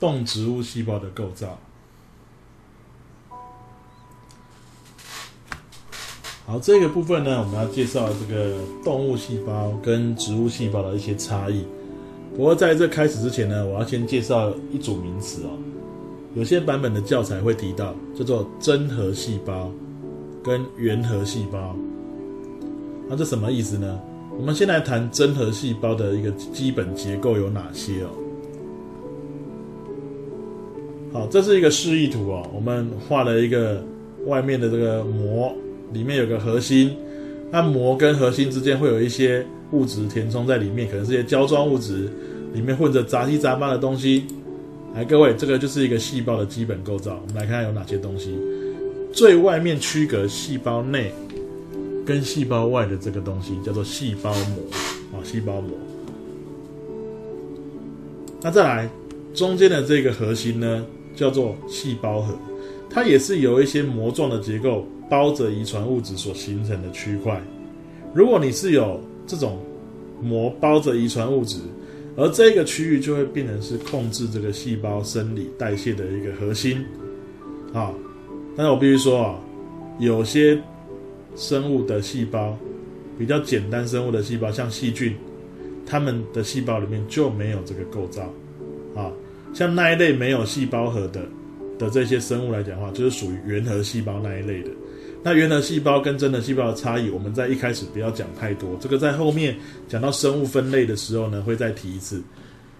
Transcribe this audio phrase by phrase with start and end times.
[0.00, 1.58] 动植物细胞的构造。
[6.46, 11.64] 好，这个部分呢，我们要介绍这个动物细胞跟植物细胞的一些差异。
[12.34, 15.50] 不过在这开始之前呢，我要先介绍一组名词哦。
[16.34, 19.70] 有些版本的教材会提到，叫做真核细胞
[20.42, 21.76] 跟原核细胞。
[23.08, 24.00] 那这什么意思呢？
[24.36, 28.10] 我们先来谈真核细胞的一个基本结构有哪些哦。
[31.12, 33.82] 好，这是一个示意图哦，我们画了一个
[34.26, 35.54] 外面的这个膜。
[35.92, 36.94] 里面有个核心，
[37.50, 42.08] 那膜跟核心之间会有一些物质填充在里面，可能是一些胶状物质，
[42.54, 44.24] 里面混着杂七杂八的东西。
[44.94, 47.20] 来，各位，这个就是一个细胞的基本构造。
[47.20, 48.38] 我们来看看有哪些东西。
[49.12, 51.12] 最外面区隔细胞内
[52.06, 54.64] 跟细胞外的这个东西叫做细胞膜
[55.12, 55.72] 啊，细胞膜。
[58.40, 58.88] 那再来，
[59.34, 62.34] 中间的这个核心呢，叫做细胞核，
[62.88, 64.86] 它也是有一些膜状的结构。
[65.10, 67.42] 包着遗传物质所形成的区块，
[68.14, 69.58] 如果你是有这种
[70.22, 71.58] 膜包着遗传物质，
[72.16, 76.84] 而这个区域就会变成是控制这个细胞生理代谢的一个核心
[77.72, 77.92] 啊。
[78.56, 79.40] 但是我必须说啊，
[79.98, 80.56] 有些
[81.34, 82.56] 生物的细胞
[83.18, 85.16] 比较简单，生物的细胞像细菌，
[85.84, 88.22] 它们的细胞里面就没有这个构造
[88.94, 89.10] 啊。
[89.52, 91.22] 像那一类没有细胞核的
[91.78, 94.70] 的这些生物来讲的话，就是属于原核细胞那一类的。
[95.22, 99.54] 那原核细胞跟真核细胞的差异，我们在一开始不要讲太多，这个在后面
[99.86, 102.22] 讲到生物分类的时候呢，会再提一次。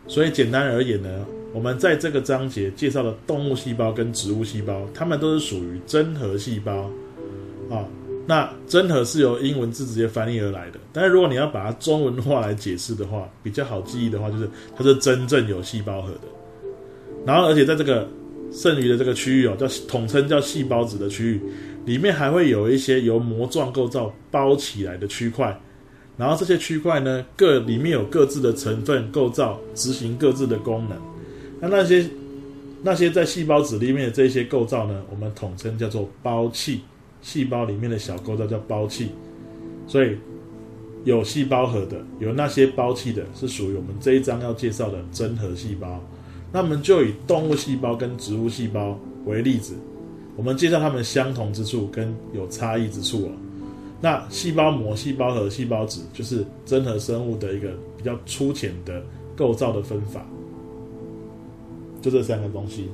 [0.07, 6.91] 所以简单而言呢，我们在这个章节介绍的动物细胞跟植物细胞，它们都是属于真核细胞
[7.71, 7.85] 啊。
[8.27, 16.23] 那真核是由英文字直接翻译而来的，但是如果你要把它中文化来解释的话，比较好记忆的话，就是它是真正有细胞核的。
[17.27, 18.09] 然后，而且在这个
[18.53, 21.41] 剩余的这个区域哦，叫统称叫细胞质的区域。
[21.87, 25.59] 里面还会有一些由膜状构造包起来的区块，
[26.19, 30.99] 然后这些区块呢，各里面有各自的成分构造，执行各自的功能。
[31.59, 32.07] 那那些
[32.83, 36.83] 那些在细胞质里面的这些构造呢，我们统称叫做胞器。
[37.23, 39.09] 细胞里面的小构造叫胞器。
[39.87, 40.17] 所以
[41.05, 46.03] 有细胞核的，有那些胞器的，是属于我们这一章要介绍的真核细胞。
[46.53, 49.75] 那我们就以动物细胞跟植物细胞为例子。
[50.37, 53.31] 我们介绍它们相同之处跟有差异之处哦。
[54.01, 59.03] 那细胞膜、细胞核、细胞质，就是真核生物的一个比较粗浅的
[59.37, 60.25] 构造的分法，
[62.01, 62.89] 就这三个东西。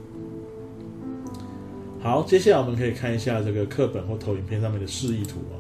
[2.01, 5.57] 好，接下来我们可以看一下这个课本或投影片上面的示意图哦。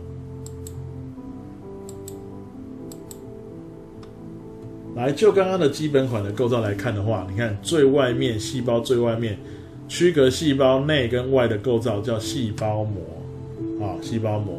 [4.96, 9.38] 来，就刚刚的基本款的构造来看的话，你看最外面细胞最外面。
[9.88, 14.58] 区隔细胞内跟外的构造叫细胞膜，啊，细胞膜。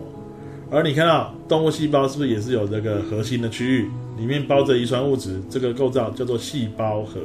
[0.71, 7.19] 而你看到动物细胞是不是也是有这个核心的区域，里面包着遗传物质，这个构造叫做细胞核。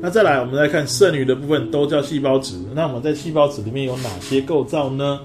[0.00, 2.56] 那再来，我们来看剩余的部分都叫细胞质。
[2.74, 5.20] 那我们在细胞质里面有哪些构造呢？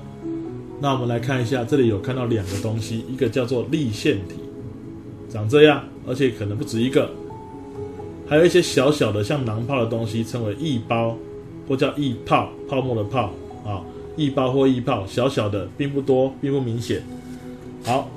[0.81, 4.35] 那我们来看一下，这里有看到两个东西，一个叫做粒线体，
[5.35, 7.11] 长这样，而且可能不止一个，
[8.25, 11.15] 还有一些小小的像囊泡的东西，称为液胞。
[11.67, 13.31] 或叫液泡，泡沫的泡
[13.65, 13.81] 啊，
[14.17, 17.01] 液胞或液泡，小小的，并不多，并不明显。
[17.83, 18.07] 好，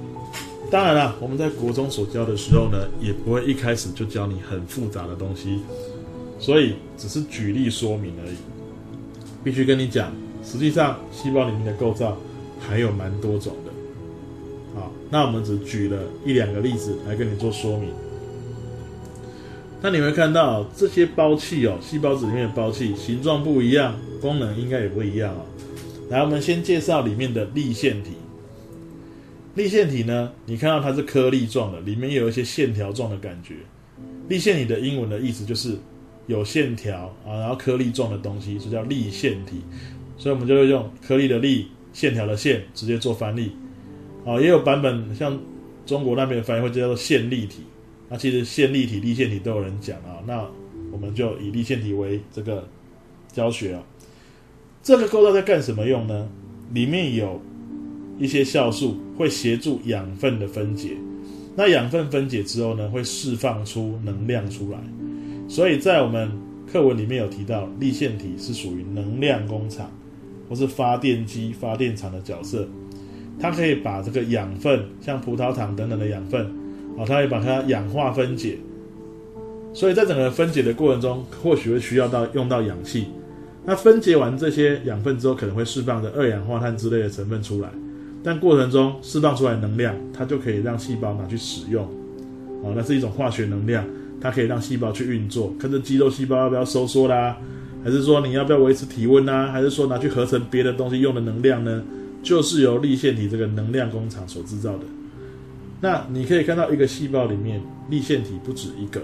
[0.70, 5.60] 当然了，我们在国中所教的时候呢，也不会一开始就教你很复杂的东西，
[6.38, 8.36] 所以只是举例说明而已。
[9.42, 10.12] 必须跟你讲，
[10.44, 12.18] 实际上细胞里面的构造
[12.60, 13.67] 还有蛮多种的。
[15.10, 17.90] 那我们只举了一两个例子来跟你做说明。
[19.80, 25.46] 那你会看到这些胞器哦，细胞质里面的胞器形状不一样，功能应该也不一样哦。
[26.10, 28.10] 来，我们先介绍里面的粒线体。
[29.54, 33.54] 粒线体呢，你看到它是颗粒状的，里面有一些线条状的感觉。
[34.28, 35.76] 粒线体的英文的意思就是
[36.26, 39.62] 有线条啊，然后颗粒状的东西，所以叫粒线体。
[40.16, 43.52] 所以我们就会用颗粒的粒，线条的线，直接做翻译。
[44.28, 45.38] 啊，也有版本像
[45.86, 47.62] 中国那边的翻译会叫做线粒体。
[48.10, 50.46] 那其实线粒体、粒线体都有人讲啊，那
[50.92, 52.68] 我们就以粒线体为这个
[53.32, 53.82] 教学啊。
[54.82, 56.28] 这个构造在干什么用呢？
[56.72, 57.40] 里面有
[58.18, 60.90] 一些酵素会协助养分的分解，
[61.56, 64.78] 那养分分解之后呢，会释放出能量出来。
[65.48, 66.30] 所以在我们
[66.70, 69.90] 课文里面有提到，粒线体是属于能量工厂
[70.48, 72.68] 或是发电机、发电厂的角色，
[73.40, 76.46] 它可以把这个养分，像葡萄糖等等的养分。
[76.96, 78.58] 哦，它会把它氧化分解，
[79.72, 83.06] 所以在整个分解的过程中，或许会需要到用到氧气。
[83.64, 87.68] 那分解完这些养分之后，可能会释放的二氧化碳之类的成分出来，
[88.24, 91.84] 但过程中释放出来能量，它就可以让细胞拿去使用。
[92.64, 93.84] 哦，那是一种化学能量，
[94.20, 97.36] 它可以让细胞去运作，看这肌肉细胞要不要收缩啦，
[97.84, 101.84] 还是说你要不要维持体温呐，还是说拿去合成别的东西用的能量呢？
[102.28, 104.84] 就是由粒线体这个能量工厂所制造的。
[105.80, 109.00] 那你可以看到一个细胞里面粒线体不止一个。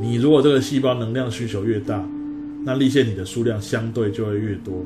[0.00, 2.06] 你如果这个细胞能量需求越大，
[2.64, 4.84] 那粒线体的数量相对就会越多。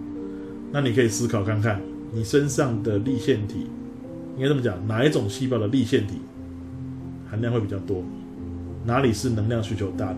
[0.73, 1.79] 那你可以思考看看，
[2.11, 3.67] 你身上的粒线体，
[4.37, 6.15] 应该这么讲，哪一种细胞的粒线体
[7.31, 8.03] 含量会比较多？
[8.87, 10.17] 哪里是能量需求大的？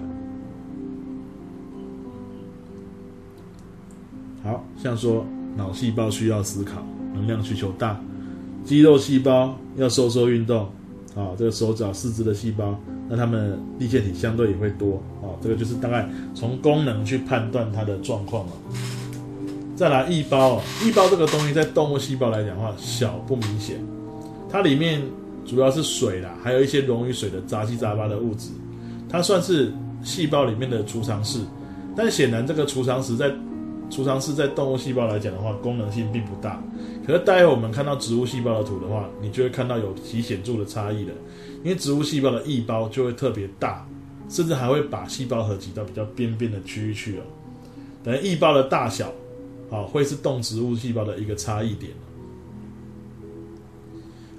[4.45, 5.27] 好像说
[5.57, 7.97] 脑细胞需要思考，能量需求大；
[8.65, 10.65] 肌肉细胞要收缩运动，
[11.15, 12.79] 啊，这个手脚四肢的细胞。
[13.09, 18.53] 那它们粒线体相对也会多啊，这个就是大概从功能去判断它的状况了。
[19.77, 23.77] 再来异胞，异胞这个东西在动物细胞来讲的话，小不明显，
[24.49, 25.03] 它里面
[25.45, 28.49] 主要是水啦，还有一些溶于水的杂七杂八的物质，
[29.09, 29.73] 它算是
[30.03, 31.41] 细胞里面的储藏室。
[31.95, 33.31] 但显然这个储藏室在
[33.93, 36.63] 储藏室在动物细胞来讲的话，功能性并不大。
[37.07, 41.13] 可是待会我们看到植物细胞的图的话，你就会看到有极显著的差异了。
[41.63, 43.87] 因为植物细胞的异胞就会特别大，
[44.31, 47.23] 甚至还会把细胞核挤到比较边边的区域去哦。
[48.03, 49.13] 等于异胞的大小，
[49.71, 51.93] 啊，会是动植物细胞的一个差异点。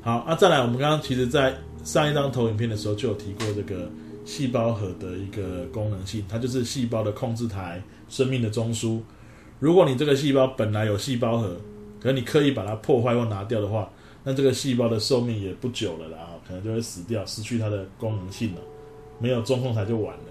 [0.02, 3.88] 好，那再来，我们刚刚其实在上一张投影片的时候就有提过这个
[4.26, 7.80] 细胞核的一个功能性，它就是细胞的控制台、
[8.10, 9.00] 生命的中枢。
[9.64, 11.56] 如果你这个细胞本来有细胞核，
[11.98, 13.90] 可是你刻意把它破坏或拿掉的话，
[14.22, 16.18] 那这个细胞的寿命也不久了啦。
[16.46, 18.62] 可能就会死掉，失去它的功能性了，
[19.20, 20.24] 没有中控台就完了。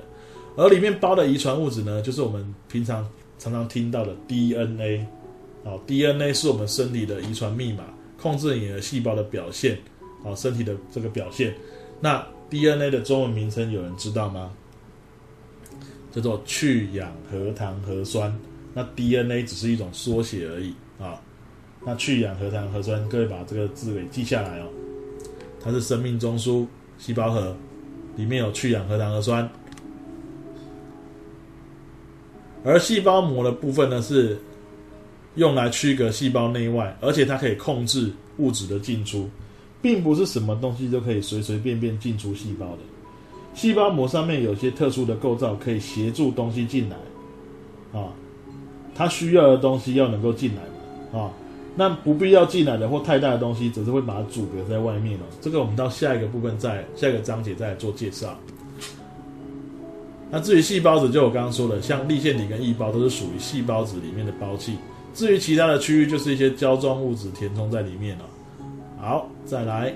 [0.54, 3.08] 而里面包的遗传物质呢，就是我们平常
[3.38, 5.06] 常常听到的 DNA。
[5.64, 7.84] 哦，DNA 是我们身体的遗传密码，
[8.20, 9.78] 控制你的细胞的表现，
[10.24, 11.54] 哦，身体的这个表现。
[12.00, 14.50] 那 DNA 的中文名称有人知道吗？
[16.10, 18.38] 叫做去氧核糖核酸。
[18.74, 21.20] 那 DNA 只是一种缩写而已啊。
[21.84, 24.66] 那去氧核糖核酸，各位把这个字给记下来哦。
[25.60, 26.66] 它是生命中枢，
[26.98, 27.56] 细胞核
[28.16, 29.48] 里面有去氧核糖核酸，
[32.64, 34.38] 而细胞膜的部分呢，是
[35.34, 39.28] 用来区隔细胞内外，而且它可以控制物质的进出，
[39.80, 42.78] 并不是什么东西都可以随随便便进出细胞的。
[43.54, 46.96] 细胞膜上面有些特殊的构造，可以协助东西进来，
[48.00, 48.12] 啊，
[48.94, 50.62] 它需要的东西要能够进来
[51.12, 51.30] 嘛，啊。
[51.74, 55.22] 那不必要进来的或太大的东西，只是会把它阻隔在外面哦。
[55.40, 58.38] 这个我们到下一个部分再下一个章节再来做介绍。
[60.30, 64.76] 那至于细胞质，就我刚刚说的，像粒线体跟异胞都是属于细胞质里面的胞器。
[65.14, 68.24] 至于其他的区域，就是一些胶状物质填充在里面了。
[69.00, 69.94] 好，再来。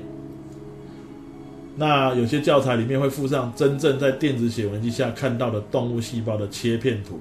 [1.75, 7.21] 那有些教材里面会附上真正在电子显微镜下看到的动物细胞的切片图。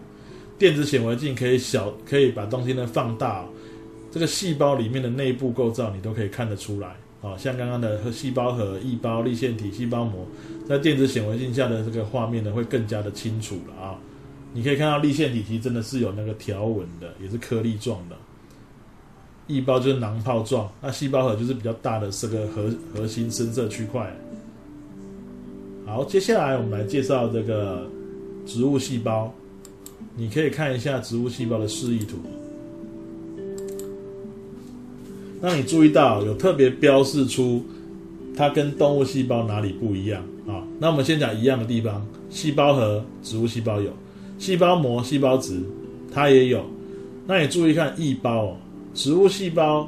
[0.57, 3.49] 电子显微镜可以小，可以把东西呢放大哦。
[4.11, 10.25] 这个细胞里面的内部构造，你都可以看得出来啊，像刚刚的和细胞核、异胞、粒线体、细胞膜，
[10.67, 13.99] 在电子显微镜下的这个画面呢，会更加的清楚了啊。
[14.53, 18.15] 你可以看到粒线体其实真的是有那个条纹的，也是颗粒状的。
[19.47, 24.15] 异胞就是囊泡状，那细胞核就是比较大的这个核核心深色区块。
[25.85, 27.87] 好，接下来我们来介绍这个
[28.45, 29.31] 植物细胞，
[30.15, 32.17] 你可以看一下植物细胞的示意图。
[35.41, 37.63] 那你注意到有特别标示出
[38.35, 40.63] 它跟动物细胞哪里不一样啊？
[40.79, 43.91] 那我们先讲一样的地方，细胞核植物细胞有，
[44.39, 45.61] 细胞膜、细胞质
[46.11, 46.65] 它也有。
[47.27, 48.57] 那你注意看异胞哦，
[48.93, 49.87] 植物细胞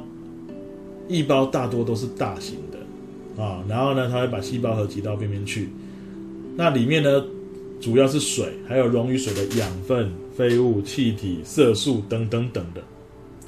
[1.08, 5.68] 异胞大多都是大型的啊，然后呢，它会把细胞核挤到边边去。
[6.56, 7.24] 那里面呢，
[7.80, 12.82] 主要是水，还有溶于水的养分、废物、气体、色素等等等的，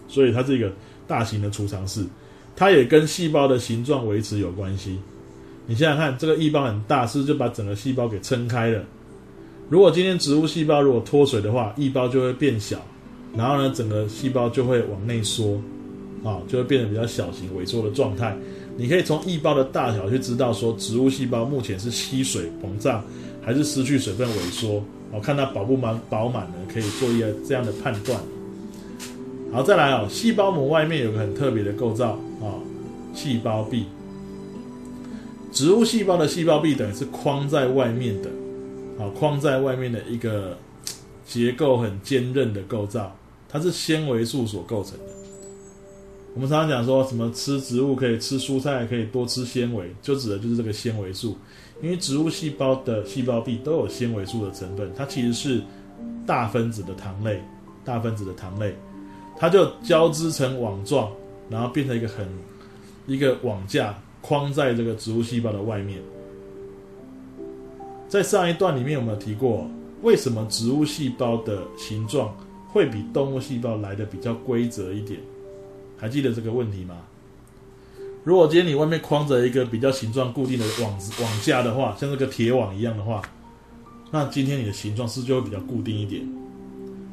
[0.08, 0.70] 所以它这个。
[1.10, 2.04] 大型的储藏室，
[2.54, 4.96] 它也跟细胞的形状维持有关系。
[5.66, 8.84] 你想想看，这个异胞很大，是不是就把整个细胞给撑开了？
[9.68, 12.78] 如果今天植物细胞如果脱水的话，异胞就会变小，
[13.36, 15.60] 然后呢，整个细胞就会往内缩，
[16.22, 18.36] 啊，就会变得比较小型、萎缩的状态。
[18.76, 23.04] 你可以从细胞的大小去知道说，植物细胞目前是吸水膨胀，
[23.42, 24.82] 还是失去水分萎缩。
[25.12, 28.18] 我看它饱不满饱满呢，可以做一个这样的判断。
[29.52, 32.54] 好，再来哦，细胞膜外面有个很特别的构造啊，
[33.12, 33.86] 细胞壁。
[35.52, 38.30] 植物细胞的细胞壁等于是框在外面的
[38.98, 40.56] 啊，框在外面的一个
[41.26, 43.14] 结构很坚韧的构造，
[43.48, 45.09] 它是纤维素所构成的。
[46.34, 51.36] 我们常常讲说什么吃植物可以吃蔬菜，可以多吃纤维，就指的就是这个纤维素。
[51.82, 55.60] 因为植物细胞的细胞壁都有纤维素的成分，它其实是
[56.26, 57.42] 大分子的糖类，
[57.84, 58.76] 大分子的糖类，
[59.36, 61.10] 它就交织成网状，
[61.48, 62.28] 然后变成一个很
[63.06, 66.00] 一个网架，框在这个植物细胞的外面。
[68.08, 69.66] 在上一段里面有没有提过，
[70.02, 72.36] 为什么植物细胞的形状
[72.68, 75.18] 会比动物细胞来的比较规则一点？
[76.00, 76.96] 还记得这个问题吗？
[78.24, 83.22] 如果今天你外面框着一个比较形状固定的网子网架的话，像这个铁网一样的话，
[84.10, 86.22] 那今天你的形状是不是就会比较固定一点？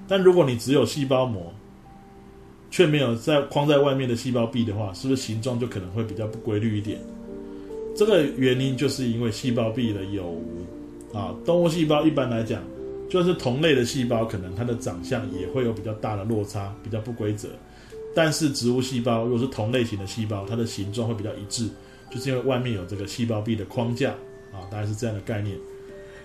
[0.07, 1.53] 但如果你只有细胞膜，
[2.69, 6.99] 却没有在框在外面的细胞壁的话，是不是形状就可能会比较不规律一点？
[7.95, 10.65] 这个原因就是因为细胞壁的有无
[11.13, 11.33] 啊。
[11.45, 12.61] 动物细胞一般来讲，
[13.09, 17.47] 就是同类的细胞，可能它的长相也会有比较大的落差，比较不规则。
[18.15, 21.69] 但是植物细胞如果是同类型的细胞，它的形状会比较一致，
[22.09, 24.09] 就是因为外面有这个细胞壁的框架
[24.51, 25.55] 啊，大概是这样的概念。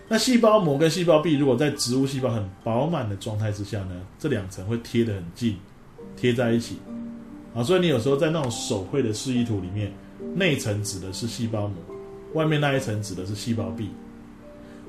[0.08, 5.56] 那细胞膜跟细胞壁如果在植物细胞很饱满的状态之下呢，这两层会贴得很近，
[6.16, 6.76] 贴在一起
[7.54, 9.92] 啊，所以你有时候在那种手绘的示意图里面，
[10.34, 11.76] 内层指的是细胞膜，
[12.32, 13.90] 外面那一层指的是细胞壁。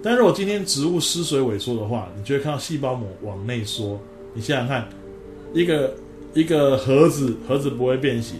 [0.01, 3.99] 但如果今天植物失水萎缩的话，你就会看到细胞膜往内缩。
[4.33, 4.87] 你想想看，
[5.53, 5.93] 一个。
[6.33, 8.39] 一个盒子，盒子不会变形，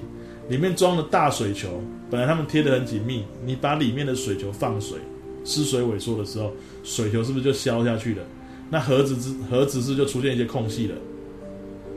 [0.50, 4.98] 里面装的大水球，本来它们贴得很紧密，你把里面的水球放水，
[5.46, 6.52] 失水萎缩的时候，
[6.84, 8.24] 水球是不是就消下去了？
[8.70, 10.96] 那盒子之盒子是就出现一些空隙了。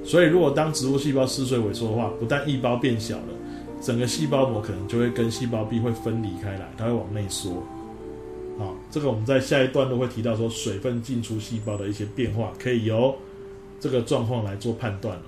[0.05, 3.29] 所以，如果当植物细胞失水萎缩的话，不但液胞变小了，
[3.81, 7.63] 整个细胞膜可能就会跟细胞壁会分离开来，它会往内缩。
[8.59, 13.15] 好，这个我们在下一段都会提到说，水分进出细胞的一些变化，可以由
[13.81, 15.23] 这个状况来做判断了。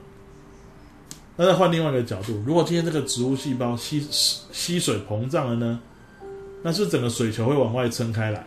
[1.40, 5.80] 那再换另外一个角度，如果今天这个植物细胞吸吸水膨胀了呢？
[6.64, 8.44] 那是整个水球会往外撑开来。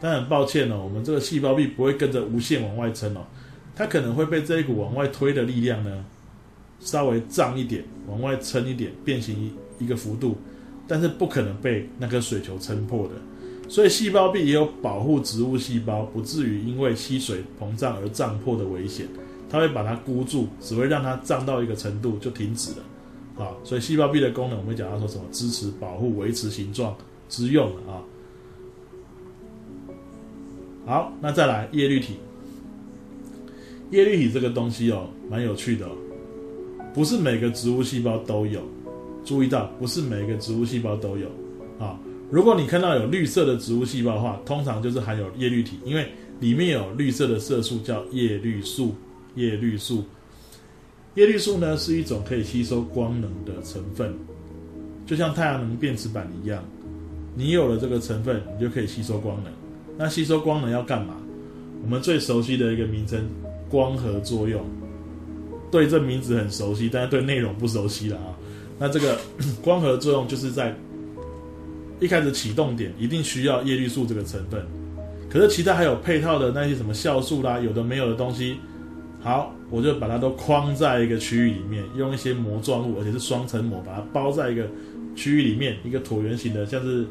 [0.00, 3.20] 但很抱歉哦，我们这个细胞壁不会跟着无限往外撑哦，
[3.76, 6.04] 它可能会被这一股往外推的力量呢，
[6.80, 9.38] 稍微胀一点，往外撑一点，变形
[9.78, 10.36] 一一个幅度，
[10.88, 13.14] 但是不可能被那个水球撑破的。
[13.70, 19.06] 所以细胞壁也有保护植物细胞不至于因为吸水膨胀而胀破的危险。
[19.48, 26.96] 它会把它箍住，只会让它胀到一个程度就停止了，啊，所以细胞壁的功能我们讲到说什么支持、保护、维持形状
[27.28, 28.02] 之用啊。
[30.86, 32.16] 好，那再来叶绿体，
[33.90, 35.92] 叶绿体这个东西哦，蛮有趣的哦，
[36.92, 38.60] 不是每个植物细胞都有，
[39.24, 41.28] 注意到不是每个植物细胞都有
[41.78, 41.98] 啊。
[42.30, 46.08] 如果你看到有绿色的植物细胞的话，通常就是含有叶绿体，因为
[46.40, 48.94] 里面有绿色的色素叫叶绿素。
[49.34, 50.04] 叶绿素，
[51.14, 54.14] 叶绿素呢是一种可以吸收光能的成分，
[55.06, 56.64] 就像太阳能电池板一样，
[57.34, 59.52] 你有了这个成分，你就可以吸收光能。
[59.96, 61.16] 那吸收光能要干嘛？
[61.82, 63.22] 我们最熟悉的一个名称——
[63.68, 64.64] 光合作用。
[65.70, 68.34] 对这名字很熟悉，但是对内容不熟悉了啊。
[68.78, 69.18] 那这个
[69.62, 70.74] 光合作用就是在
[72.00, 74.64] 一开始启动点一定需要叶绿素这个成分，
[75.28, 78.56] 可是其他还有配套的那些什么酵素啦，有的没有的东西。
[79.24, 84.68] 好，我就把它都框在一个区域里面，用一些膜状物，而且是双层膜，把它包在一个
[85.16, 87.06] 区域里面，一个椭圆形的，像是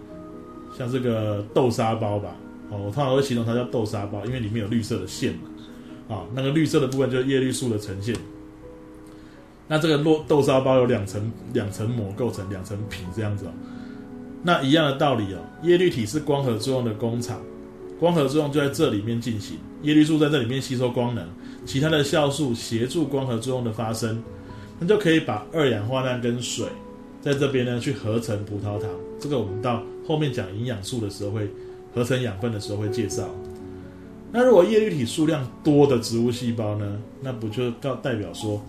[0.77, 2.35] 像这个豆沙包吧。
[2.69, 6.15] 哦，我通常会形容它叫豆沙包，因为里面有绿色的线嘛。
[6.15, 8.15] 啊，那个绿色的部分就是叶绿素的呈现。
[9.67, 13.51] 那这个落豆沙包有两层两层膜构成，两层皮这样子哦。
[14.43, 17.41] 那一样的道理哦，叶绿体是光合作用的工厂。
[17.99, 21.25] 光合作用就在这里面进行，叶绿素在这里面吸收光能，
[21.65, 24.21] 其他的酵素协助光合作用的发生，
[24.79, 26.65] 那就可以把二氧化碳跟水
[27.21, 28.89] 在这边呢去合成葡萄糖。
[29.19, 31.49] 这个我们到后面讲营养素的时候会
[31.93, 33.29] 合成养分的时候会介绍。
[34.31, 38.61] 那如果叶绿体数量多的植物细胞呢，那不就告代表说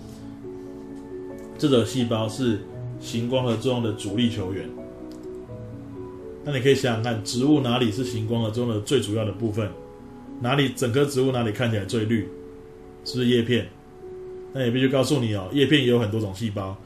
[1.59, 2.61] 这个细胞是
[3.01, 4.69] 行光合作用的主力球员？
[6.45, 9.69] 那你可以想想看，植物哪里是行光合作用的最主要的部分？
[10.41, 12.29] 哪里整棵植物哪里看起来最绿？
[13.05, 13.67] 是不是叶片？
[14.53, 16.77] 那也必须告诉你哦，叶片也有很多种细胞，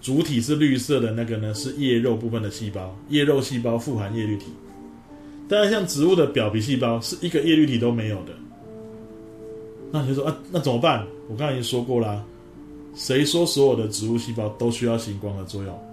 [0.00, 4.46] 主体是绿色的那个呢，是叶肉部分的细胞，叶肉细胞富含叶绿体。
[5.48, 8.32] 但是，像植物的表皮细胞是一个叶绿体都没有的。
[9.90, 11.06] 那你说啊，那怎么办？
[11.28, 12.24] 我刚才已经说过啦，
[12.94, 15.91] 谁说所有的植物细胞都需要行光合作用？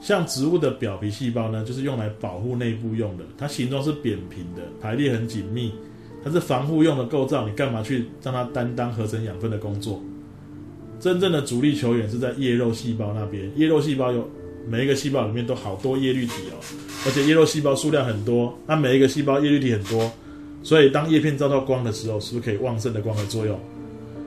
[0.00, 5.72] 像植物的表皮细胞呢，就是用来保护内部用的，它形状是扁平的，排列很紧密，
[6.24, 7.46] 它是防护用的构造。
[7.46, 10.02] 你干嘛去让它担当合成养分的工作？
[10.98, 14.28] 真正的主力球员是在叶肉细胞那边，叶肉细胞有
[14.68, 16.56] 每一个细胞里面都好多叶绿体哦，
[17.06, 20.10] 而且叶肉细胞数量很多，那每一个细胞叶绿体很多，
[20.62, 23.58] 所以当叶片照到光的时候，是不是可以旺盛的光合作用？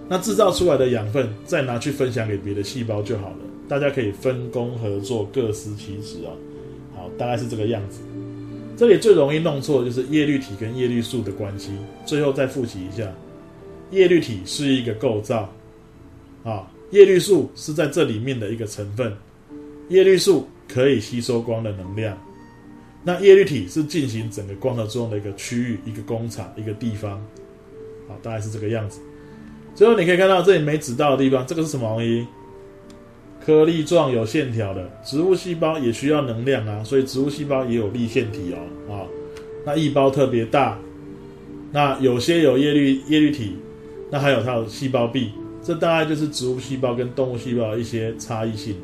[0.10, 3.38] 那制造出来的养分再拿去分享给别的细胞就好了。
[3.74, 6.30] 大家可以分工合作，各司其职啊。
[6.96, 8.02] 好，大概是这个样子。
[8.78, 11.72] 这里最容易弄错的就是叶绿体跟叶绿素的关系。
[12.06, 13.12] 最后再复习一下，
[13.90, 15.52] 叶绿体是一个构造，
[16.44, 19.12] 啊，叶绿素是在这里面的一个成分。
[19.90, 22.16] 叶绿素可以吸收光的能量，
[23.04, 27.20] 那叶绿体是进行整个光合作用的一个区域、一个工厂、一个地方。
[28.08, 29.02] 好，大概是这个样子。
[29.74, 32.28] 最后你可以看到这里没指到的地方，这个是什么东西？
[33.46, 39.04] 颗粒状有线条的植物细胞也需要能量啊，所以植物细胞也有粒线体哦，啊，
[39.66, 40.80] 那细胞特别大，
[41.74, 43.58] 那有些有叶绿叶绿体，
[44.10, 45.32] 那还有它的细胞壁，
[45.62, 48.78] 这大概就是植物细胞跟动物细胞的一些差异性。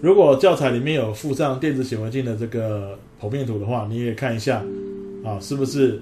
[0.00, 4.62] 如果教材里面有附上电子显微镜的这个剖面图的话，你也看一下，
[5.24, 6.00] 啊，是不是？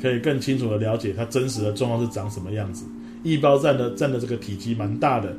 [0.00, 2.84] 可以更清楚的了解它真实的状况是长什么样子。
[3.24, 5.36] 异胞占的占的这个体积蛮大的，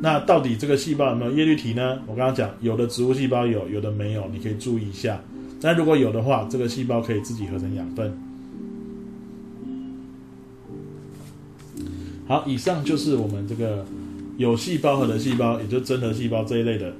[0.00, 2.00] 那到底这个细胞有没有叶绿体呢？
[2.06, 5.20] 我刚刚讲有的植物细胞有，有的没有，你可以注意一下。
[5.60, 8.12] 但如果有的话，这个细胞可以自己合成养分。
[12.26, 13.84] 好，以上就是我们这个
[14.36, 16.92] 有细胞核的细胞，也就是真核细胞这一类的，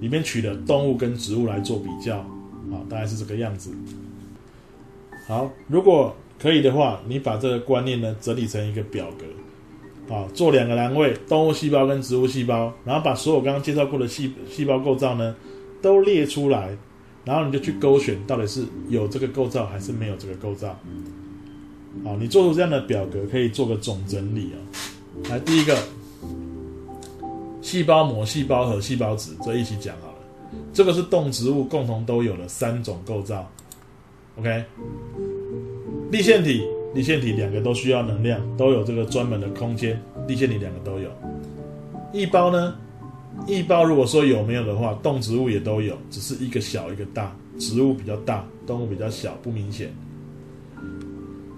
[0.00, 2.18] 里面取的动物跟植物来做比较，
[2.70, 3.70] 好，大概是这个样子。
[5.26, 15.36] 好，如果可以的话，你把这个观念呢整理成一个表格，啊，做两个栏位，动物细胞跟植物细胞，然后把所有刚刚介绍过的细细胞构造呢
[15.82, 16.74] 都列出来，
[17.24, 20.74] 然后你就去勾选到底是有这个构造还是没有这个构造。
[22.04, 24.56] 好，你做出这样的表格可以做个总整理啊。
[25.28, 25.76] 来，第一个，
[27.60, 30.14] 细胞膜、细胞核、细胞质，这一起讲好了。
[30.72, 33.46] 这个是动植物共同都有的三种构造。
[34.38, 34.64] OK，
[36.10, 40.00] 粒线体，粒线体两个都需要能量，都有这个专门的空间。
[40.26, 41.08] 粒线体两个都有。
[42.12, 42.74] 一包呢？
[43.46, 49.94] 一包如果说有没有的话，动植物也都有，只是一个小一个大，植物比较大，动物比较小，不明显。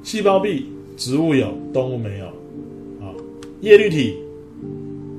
[0.03, 0.67] 细胞壁，
[0.99, 2.27] 植物有，动物没有。
[3.01, 3.15] 好，
[3.63, 4.19] 叶绿体，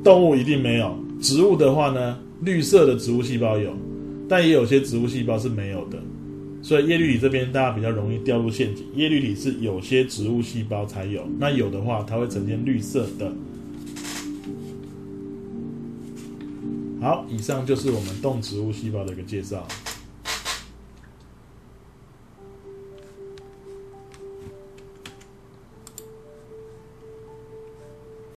[0.04, 0.96] 动物一定没有。
[1.20, 3.74] 植物的话呢，绿色的植物细胞有，
[4.30, 5.98] 但也有些植物细胞是没有的。
[6.64, 8.86] 所以叶绿体这边大家比较容易掉入陷阱。
[8.96, 13.32] 叶绿体是有些植物细胞才有，那有的话它会呈现绿色的。
[17.02, 19.68] 好，以上就是我们动植物细胞的一个介绍。